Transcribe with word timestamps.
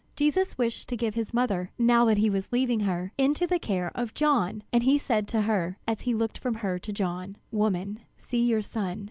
Jesus 0.15 0.57
wished 0.57 0.89
to 0.89 0.97
give 0.97 1.13
his 1.13 1.31
mother, 1.31 1.69
now 1.77 2.05
that 2.05 2.17
he 2.17 2.27
was 2.27 2.51
leaving 2.51 2.79
her, 2.79 3.13
into 3.19 3.45
the 3.45 3.59
care 3.59 3.91
of 3.93 4.15
John, 4.15 4.63
and 4.73 4.81
he 4.81 4.97
said 4.97 5.27
to 5.27 5.41
her, 5.41 5.77
as 5.87 6.01
he 6.01 6.15
looked 6.15 6.39
from 6.39 6.55
her 6.55 6.79
to 6.79 6.91
John: 6.91 7.35
"Woman, 7.51 7.99
see 8.17 8.41
your 8.43 8.63
son." 8.63 8.99